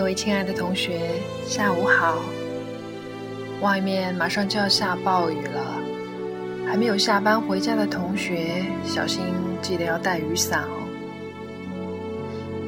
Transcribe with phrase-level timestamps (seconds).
[0.00, 0.98] 各位亲爱的同学，
[1.44, 2.22] 下午好！
[3.60, 5.60] 外面马上就要下暴雨了，
[6.66, 9.22] 还没有下班回家的同学，小心
[9.60, 10.88] 记得要带雨伞哦。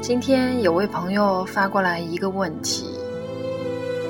[0.00, 2.96] 今天有位朋友发过来一个问题，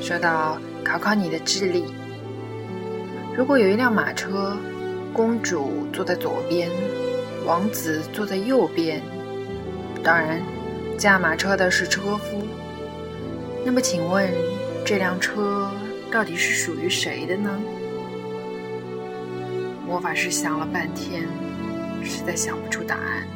[0.00, 1.84] 说到考考你的智力：
[3.36, 4.56] 如果有一辆马车，
[5.12, 6.68] 公主坐在左边，
[7.46, 9.00] 王子坐在右边，
[10.02, 10.42] 当然
[10.98, 12.42] 驾马车的是车夫。
[13.64, 14.30] 那么，请问
[14.84, 15.70] 这辆车
[16.12, 17.50] 到底是属于谁的呢？
[19.86, 21.26] 魔法师想了半天，
[22.02, 23.26] 实在想不出答案，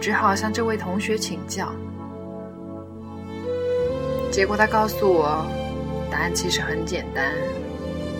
[0.00, 1.72] 只好向这位同学请教。
[4.30, 5.46] 结果他告诉我，
[6.10, 7.32] 答案其实很简单，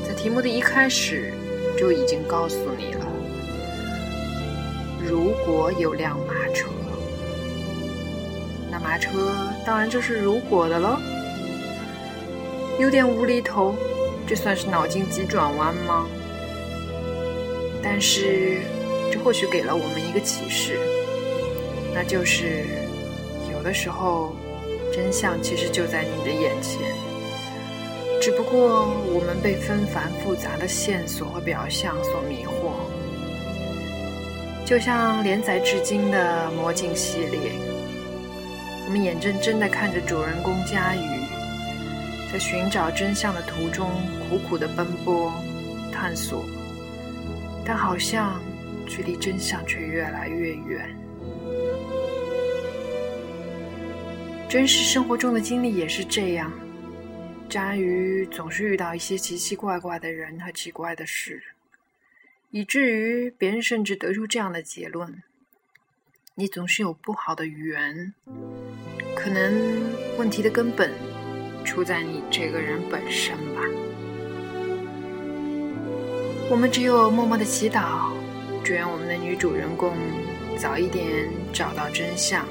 [0.09, 1.33] 在题目的一开始
[1.79, 3.07] 就已经告诉你了：
[5.07, 6.67] 如果有辆马车。
[8.83, 10.99] 马车当然就是如果的喽，
[12.79, 13.75] 有点无厘头，
[14.27, 16.07] 这算是脑筋急转弯吗？
[17.83, 18.61] 但是
[19.11, 20.79] 这或许给了我们一个启示，
[21.95, 22.65] 那就是
[23.53, 24.35] 有的时候
[24.93, 26.81] 真相其实就在你的眼前，
[28.21, 32.73] 只不过我们被纷繁复杂的线索和表象所迷惑，
[34.67, 37.53] 就像连载至今的《魔镜》系列。
[38.87, 41.23] 我们眼睁睁地看着主人公佳瑜
[42.33, 43.91] 在寻找真相的途中
[44.29, 45.33] 苦苦的奔波
[45.93, 46.45] 探索，
[47.65, 48.43] 但好像
[48.87, 50.89] 距离真相却越来越远。
[54.49, 56.53] 真实生活中的经历也是这样，
[57.49, 61.41] 佳瑜总是遇到一些奇奇怪怪的人和奇怪的事，
[62.51, 65.23] 以至于别人甚至得出这样的结论。
[66.35, 68.15] 你总是有不好的缘，
[69.23, 69.83] 可能
[70.17, 70.91] 问题的根本
[71.63, 73.61] 出在你这个人本身吧。
[76.51, 78.13] 我们只有默默的祈祷，
[78.65, 79.95] 祝愿我们的女主人公
[80.57, 82.47] 早一点找到真相，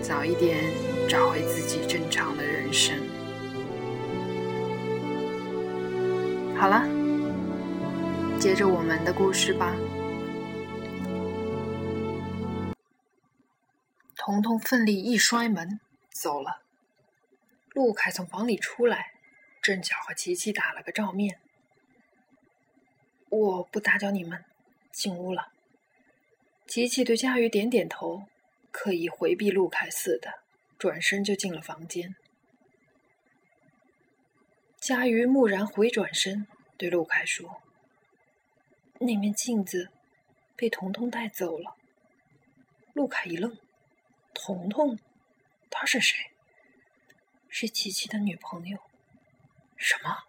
[0.00, 0.58] 早一点
[1.08, 2.94] 找回自己正常的人生。
[6.56, 6.84] 好了，
[8.38, 9.74] 接着我们的故事吧。
[14.16, 15.80] 彤彤奋力一摔门，
[16.20, 16.62] 走了。
[17.70, 19.12] 陆凯从房里出来，
[19.62, 21.38] 正巧和琪琪打了个照面。
[23.28, 24.44] 我不打搅你们，
[24.92, 25.52] 进屋了。
[26.66, 28.24] 琪琪对佳瑜点点头，
[28.72, 30.40] 刻意回避陆凯似的，
[30.78, 32.16] 转身就进了房间。
[34.80, 36.46] 佳瑜蓦然回转身，
[36.76, 37.62] 对陆凯说
[39.00, 39.90] ：“那面镜子
[40.56, 41.76] 被彤彤带走了。”
[42.94, 43.56] 陆凯一愣。
[44.34, 44.98] 彤彤，
[45.70, 46.30] 她是谁？
[47.48, 48.78] 是琪琪的女朋友。
[49.76, 50.24] 什么？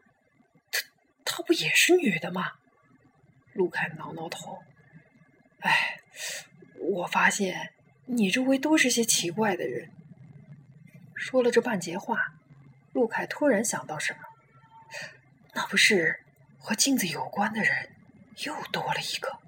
[0.71, 0.81] 她
[1.25, 2.53] 她不也是女的吗？
[3.53, 4.63] 陆凯挠挠头。
[5.59, 5.99] 哎，
[6.79, 7.73] 我发现
[8.05, 9.91] 你周围都是些奇怪的人。
[11.15, 12.33] 说了这半截话，
[12.93, 14.19] 陆凯突然想到什么，
[15.53, 16.23] 那不是
[16.57, 17.95] 和镜子有关的人
[18.45, 19.39] 又多了一个。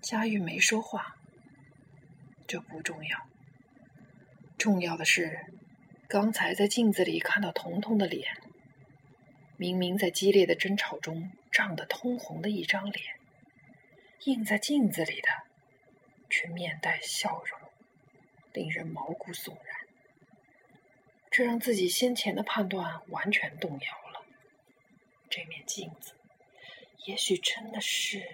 [0.00, 1.16] 佳玉没说话。
[2.46, 3.27] 这不重要，
[4.58, 5.46] 重要的是，
[6.08, 8.36] 刚才在镜子里看到彤彤的脸，
[9.56, 13.14] 明明在激烈的争吵中涨得通红的一张脸，
[14.24, 15.28] 映在镜子里的，
[16.28, 17.60] 却面带笑容，
[18.52, 19.76] 令人毛骨悚然。
[21.30, 24.26] 这让自己先前的判断完全动摇了。
[25.30, 26.14] 这面镜子，
[27.06, 28.26] 也许真的是……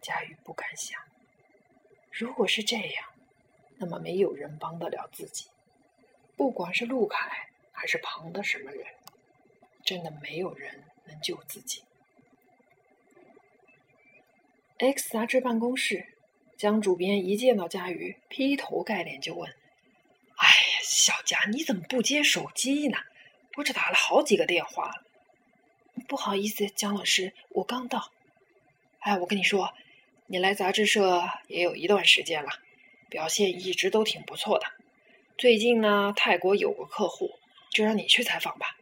[0.00, 1.00] 佳玉不敢想。
[2.10, 3.12] 如果是这样，
[3.78, 5.46] 那么没有人帮得了自己，
[6.36, 8.86] 不管是陆凯还是旁的什么人，
[9.84, 11.82] 真的没有人能救自己。
[14.78, 16.06] X 杂志办公室，
[16.56, 19.50] 江主编一见到佳瑜，劈头盖脸就问
[20.36, 22.98] ：“哎呀，小佳，你怎么不接手机呢？
[23.56, 25.02] 我这打了好几个电话了。”
[26.08, 28.10] 不好意思，江老师，我刚到。
[29.00, 29.72] 哎，我跟你说。
[30.28, 32.50] 你来杂志社也有一段时间了，
[33.08, 34.66] 表现一直都挺不错的。
[35.38, 37.30] 最近呢，泰国有个客户，
[37.70, 38.76] 就让你去采访吧。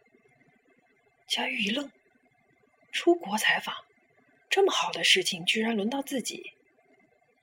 [1.27, 1.91] 佳玉一愣，
[2.93, 3.75] 出国采访，
[4.49, 6.53] 这么好的事情居然轮到自己。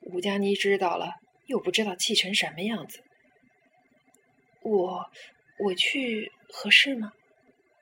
[0.02, 3.04] 吴佳妮知道了，又不知道气成什么样子。
[4.62, 5.12] 我
[5.60, 7.12] 我去合适吗？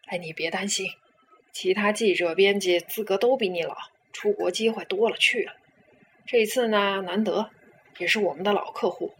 [0.07, 0.87] 哎，你别担心，
[1.53, 3.75] 其他记者、编辑资格都比你老，
[4.11, 5.55] 出国机会多了去了。
[6.25, 7.51] 这次呢，难得，
[7.99, 9.13] 也是我们的老客户，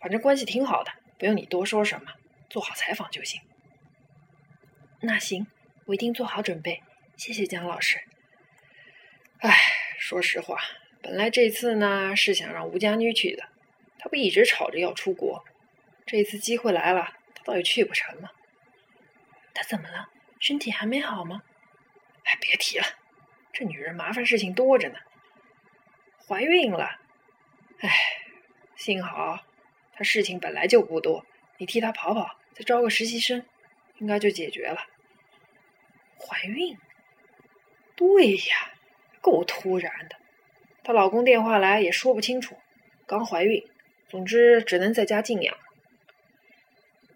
[0.00, 2.10] 反正关系挺好的，不用你多说什么。
[2.50, 3.40] 做好采访就行。
[5.00, 5.46] 那行，
[5.86, 6.82] 我一定做好准备。
[7.16, 7.98] 谢谢姜老师。
[9.38, 9.54] 哎，
[9.98, 10.58] 说实话，
[11.00, 13.48] 本来这次呢是想让吴家妮去的，
[13.98, 15.44] 她不一直吵着要出国，
[16.04, 18.32] 这次机会来了，她倒也去不成了。
[19.54, 20.08] 她怎么了？
[20.38, 21.42] 身体还没好吗？
[22.24, 22.84] 哎，别提了，
[23.52, 24.98] 这女人麻烦事情多着呢。
[26.26, 27.00] 怀孕了，
[27.82, 27.90] 哎，
[28.76, 29.40] 幸好
[29.92, 31.26] 她事情本来就不多，
[31.58, 33.44] 你替她跑跑，再招个实习生，
[33.98, 34.86] 应该就解决了。
[36.16, 36.78] 怀孕？
[37.96, 38.72] 对呀，
[39.20, 40.14] 够突然的。
[40.84, 42.56] 她老公电话来也说不清楚，
[43.04, 43.68] 刚怀孕，
[44.08, 45.56] 总之只能在家静养。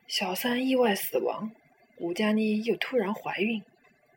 [0.09, 1.53] 小三意外死亡，
[1.99, 3.62] 吴佳妮又突然怀孕，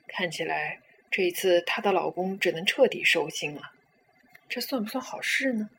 [0.08, 0.80] 看起来
[1.12, 3.62] 这一次她的老公只能彻底收心了。
[4.48, 5.70] 这算不算好事呢？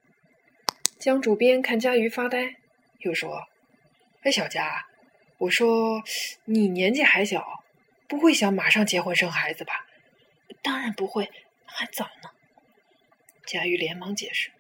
[1.01, 2.57] 江主编看佳瑜发呆，
[2.99, 3.43] 又说
[4.21, 4.85] ：“哎，小佳，
[5.39, 6.03] 我说
[6.45, 7.65] 你年纪还小。”
[8.07, 9.87] 不会想马上结婚生孩子吧？
[10.63, 11.31] 当然不会，
[11.65, 12.29] 还早呢。
[13.47, 14.51] 佳瑜连忙解释：“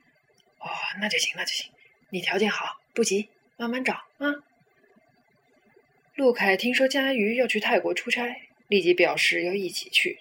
[0.60, 0.70] 哦，
[1.00, 1.70] 那就行，那就行。
[2.10, 4.32] 你条件好，不急，慢慢找啊。”
[6.14, 8.34] 陆凯听说佳瑜要去泰国出差，
[8.68, 10.20] 立即表示要一起去。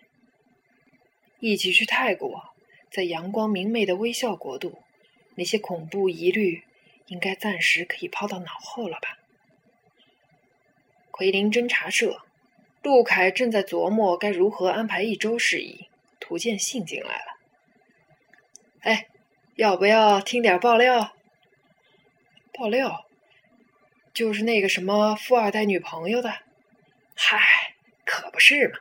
[1.40, 2.44] 一起去泰国，
[2.92, 4.82] 在阳光明媚的微笑国度，
[5.40, 6.64] 那些恐怖疑虑
[7.08, 9.18] 应该暂时可以抛到脑后了吧？
[11.12, 12.22] 奎林侦察社。
[12.82, 15.90] 陆凯正在琢磨该如何安排一周事宜，
[16.20, 17.38] 图见信进来了。
[18.82, 19.08] 哎，
[19.56, 21.14] 要不要听点爆料？
[22.54, 23.06] 爆料，
[24.14, 26.34] 就是那个什么富二代女朋友的。
[27.16, 27.38] 嗨，
[28.06, 28.80] 可不是嘛！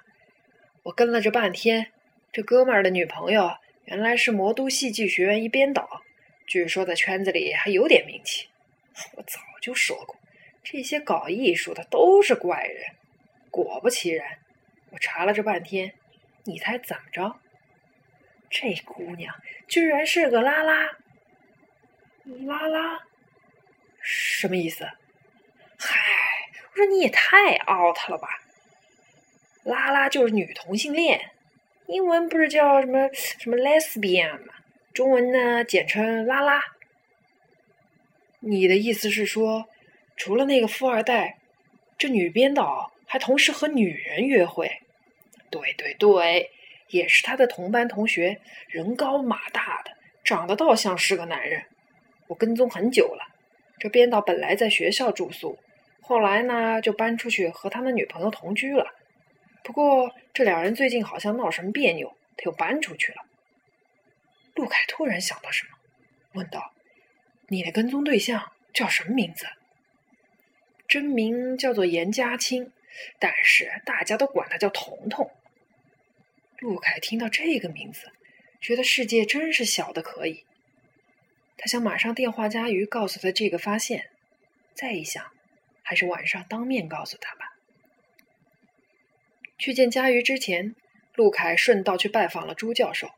[0.84, 1.92] 我跟了这半天，
[2.32, 3.50] 这哥们儿的女朋友
[3.86, 6.02] 原来是魔都戏剧学院一编导，
[6.48, 8.48] 据说在圈子里还有点名气。
[9.14, 10.16] 我早就说过，
[10.64, 12.82] 这些搞艺术的都是怪人。
[13.50, 14.38] 果不其然，
[14.90, 15.92] 我查了这半天，
[16.44, 17.38] 你猜怎么着？
[18.50, 19.34] 这姑娘
[19.68, 20.96] 居然是个拉拉！
[22.24, 22.98] 拉拉？
[24.00, 24.84] 什么意思？
[25.78, 26.00] 嗨，
[26.72, 28.28] 我说你也太 out 了吧！
[29.64, 31.30] 拉拉就是女同性恋，
[31.88, 34.54] 英文不是叫什么什么 lesbian 吗？
[34.98, 36.60] 中文呢简称拉拉。
[38.40, 39.68] 你的意思是说，
[40.16, 41.38] 除了那个富二代，
[41.96, 42.92] 这女编导？
[43.06, 44.68] 还同时和女人约会，
[45.50, 46.50] 对对对，
[46.88, 49.92] 也是他的同班同学，人高马大的，
[50.24, 51.62] 长得倒像是个男人。
[52.26, 53.22] 我跟踪很久了，
[53.78, 55.56] 这编导本来在学校住宿，
[56.00, 58.84] 后来呢就搬出去和他的女朋友同居了。
[59.62, 63.27] 不过这两人最近好像闹什么别扭，他又搬出去了。
[64.58, 65.78] 陆凯突然想到什么，
[66.32, 66.74] 问道
[67.46, 69.46] ：“你的跟踪对象叫什么名字？”
[70.88, 72.72] 真名叫做严家清。
[73.20, 75.30] 但是大家都管他叫彤彤。
[76.58, 78.10] 陆凯听到这个名字，
[78.60, 80.44] 觉得世界真是小的可以。
[81.56, 84.10] 他想马上电话佳瑜，告诉他这个发现。
[84.74, 85.24] 再一想，
[85.84, 87.52] 还是晚上当面告诉他吧。
[89.56, 90.74] 去见佳瑜之前，
[91.14, 93.12] 陆凯顺道去拜访了朱教授。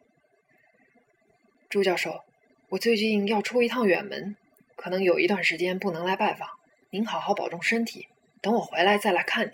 [1.71, 2.25] 朱教授，
[2.71, 4.35] 我最近要出一趟远门，
[4.75, 6.49] 可能有一段时间不能来拜访，
[6.91, 8.09] 您好好保重身体。
[8.41, 9.53] 等我回来再来看你。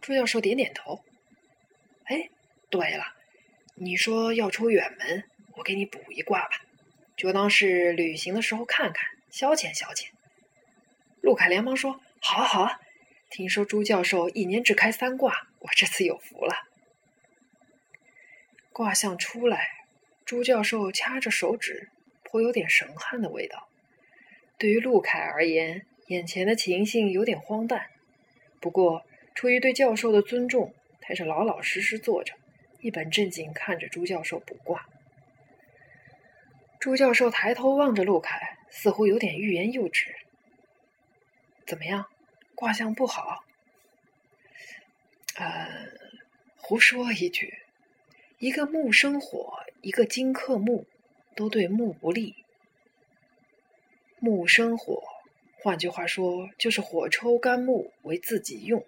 [0.00, 1.02] 朱教授点点头。
[2.04, 2.30] 哎，
[2.70, 3.16] 对了，
[3.74, 5.24] 你说要出远门，
[5.56, 6.60] 我给你卜一卦吧，
[7.16, 10.10] 就当是旅行的时候看看，消遣消遣。
[11.20, 12.80] 陆凯连忙说：“好啊，好啊！
[13.28, 16.54] 听说朱教授一年只开三卦，我这次有福了。”
[18.72, 19.75] 卦象出来，
[20.26, 21.88] 朱教授掐着手指，
[22.24, 23.68] 颇有点神汉的味道。
[24.58, 27.90] 对于陆凯而言，眼前的情形有点荒诞，
[28.60, 29.06] 不过
[29.36, 32.34] 出于对教授的尊重，还是老老实实坐着，
[32.80, 34.88] 一本正经看着朱教授卜卦。
[36.80, 40.12] 朱教授抬头望着陆凯，似乎有点欲言又止。
[41.64, 42.04] 怎么样，
[42.56, 43.44] 卦象不好？
[45.36, 45.86] 呃，
[46.56, 47.58] 胡说一句，
[48.38, 50.84] 一个木生火，一个金克木，
[51.36, 52.34] 都对木不利。
[54.18, 55.00] 木生火。
[55.62, 58.84] 换句话说，就是火抽干木为自己用，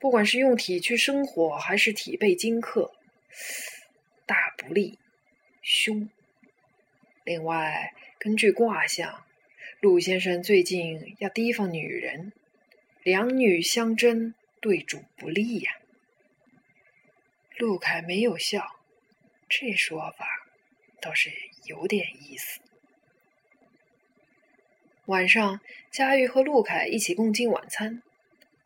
[0.00, 2.90] 不管是用体去生火，还是体被金克，
[4.26, 4.98] 大不利，
[5.62, 6.10] 凶。
[7.22, 9.24] 另外，根据卦象，
[9.78, 12.32] 陆先生最近要提防女人，
[13.04, 15.78] 两女相争，对主不利呀。
[17.56, 18.77] 陆凯没有笑，
[19.48, 20.26] 这说法
[21.00, 21.30] 倒是
[21.64, 22.60] 有点意思。
[25.06, 28.02] 晚上，佳玉和陆凯一起共进晚餐。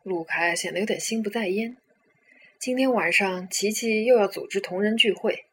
[0.03, 1.77] 陆凯显得有点心不在焉。
[2.59, 5.45] 今天晚上，琪琪又要组织同人聚会，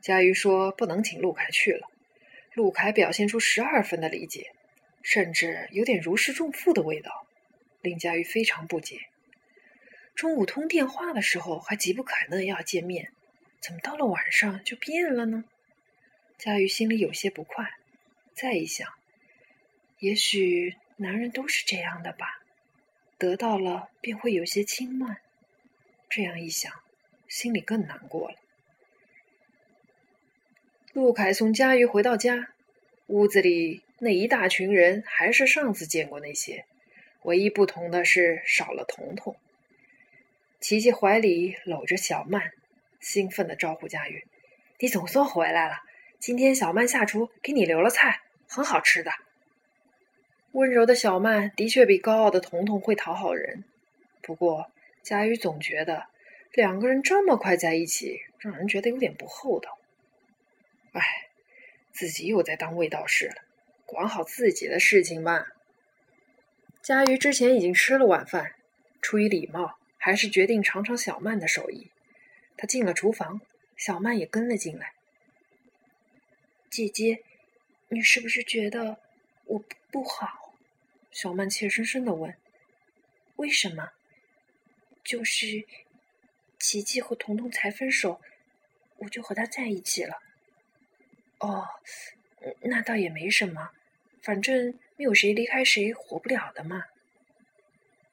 [0.00, 1.88] 佳玉说不能请陆凯去了。
[2.54, 4.50] 陆凯表现出十二分的理解，
[5.00, 7.24] 甚至有点如释重负的味道，
[7.80, 8.98] 令佳玉非常不解。
[10.16, 13.12] 中午通电话的时候还急不可耐要见面，
[13.62, 15.44] 怎么到了晚上就变了呢？
[16.36, 17.70] 佳玉心里有些不快。
[18.34, 18.88] 再一想。
[20.00, 22.42] 也许男人都是这样的吧，
[23.18, 25.18] 得到了便会有些轻慢。
[26.10, 26.72] 这样一想，
[27.28, 28.36] 心里更难过了。
[30.92, 32.48] 陆凯送佳瑜回到家，
[33.06, 36.66] 屋子里那一大群人还是上次见过那些，
[37.22, 39.36] 唯一不同的是少了彤彤。
[40.60, 42.52] 琪琪怀里搂着小曼，
[43.02, 44.24] 兴奋的招呼佳瑜
[44.80, 45.82] ：“你总算回来了！
[46.18, 49.10] 今天小曼下厨给你留了菜，很好吃的。”
[50.52, 53.64] 温柔的小曼的确比高傲的彤彤会讨好人，
[54.22, 54.70] 不过
[55.02, 56.06] 佳宇总觉得
[56.52, 59.78] 两个人这么快在一起，让人觉得有点不厚道。
[60.92, 61.02] 哎，
[61.90, 63.34] 自己又在当卫道士了，
[63.86, 65.48] 管好自己的事情吧。
[66.82, 68.54] 佳瑜之前已经吃了晚饭，
[69.00, 71.90] 出于礼貌，还是决定尝尝小曼的手艺。
[72.56, 73.40] 他进了厨房，
[73.76, 74.92] 小曼也跟了进来。
[76.70, 77.22] 姐姐，
[77.88, 78.98] 你是不是觉得
[79.44, 80.54] 我不好？
[81.10, 82.34] 小曼怯生生的问
[83.36, 83.90] ：“为什么？
[85.04, 85.66] 就是
[86.58, 88.20] 琪琪和彤彤才分手，
[88.98, 90.22] 我就和他在一起了。
[91.40, 91.66] 哦，
[92.62, 93.72] 那倒也没什么，
[94.22, 96.84] 反正没有谁离开谁活不了的嘛。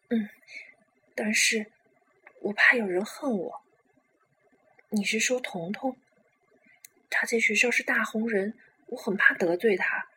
[0.09, 0.27] 嗯，
[1.15, 1.71] 但是
[2.41, 3.61] 我怕有人恨我。
[4.89, 5.97] 你是说彤彤？
[7.09, 8.53] 他在学校是大红人，
[8.87, 10.07] 我很怕得罪他，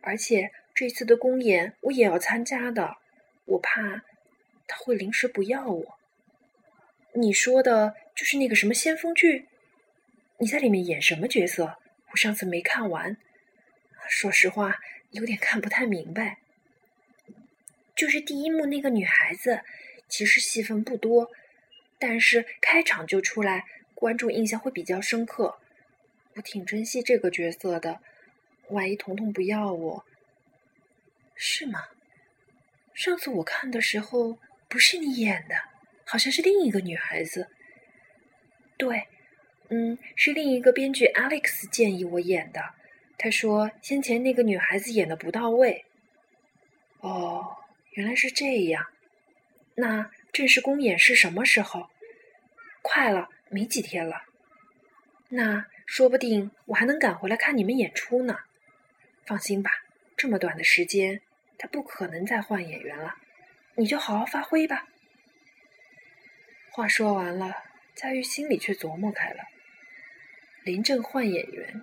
[0.00, 2.98] 而且……”这次的公演我也要参加的，
[3.46, 4.04] 我怕
[4.68, 5.98] 他会临时不要我。
[7.14, 9.48] 你说的就是那个什么先锋剧？
[10.36, 11.80] 你在里面演什么角色？
[12.12, 13.16] 我上次没看完，
[14.08, 14.76] 说实话
[15.10, 16.38] 有点看不太明白。
[17.96, 19.62] 就是第一幕那个女孩子，
[20.08, 21.28] 其实戏份不多，
[21.98, 23.64] 但是开场就出来，
[23.98, 25.58] 观众印象会比较深刻。
[26.34, 28.00] 我挺珍惜这个角色的，
[28.68, 30.04] 万一彤彤不要我。
[31.34, 31.82] 是吗？
[32.94, 34.38] 上次我看的时候
[34.68, 35.56] 不是你演的，
[36.04, 37.48] 好像是另一个女孩子。
[38.76, 39.08] 对，
[39.68, 42.62] 嗯，是另一个编剧 Alex 建议我演的。
[43.16, 45.84] 他说先前那个女孩子演的不到位。
[47.00, 47.56] 哦，
[47.94, 48.86] 原来是这样。
[49.74, 51.90] 那正式公演是什么时候？
[52.80, 54.22] 快了，没几天了。
[55.28, 58.38] 那说不定我还能赶回来看你们演出呢。
[59.26, 59.70] 放心吧，
[60.16, 61.20] 这么短的时间。
[61.58, 63.16] 他不可能再换演员了，
[63.74, 64.86] 你就好好发挥吧。
[66.70, 67.52] 话说完了，
[67.96, 69.42] 佳玉心里却琢磨开了：
[70.62, 71.82] 林正换演员，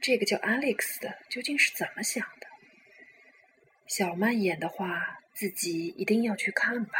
[0.00, 2.46] 这个叫 Alex 的究竟是怎么想的？
[3.86, 6.98] 小曼演的话，自己一定要去看吧。